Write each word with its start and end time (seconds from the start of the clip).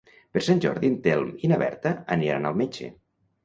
Per 0.37 0.41
Sant 0.47 0.63
Jordi 0.65 0.89
en 0.93 0.95
Telm 1.03 1.29
i 1.49 1.53
na 1.53 1.61
Berta 1.67 1.95
aniran 2.19 2.51
al 2.53 2.61
metge. 2.67 2.95